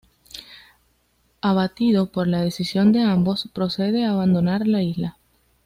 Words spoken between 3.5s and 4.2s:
procede a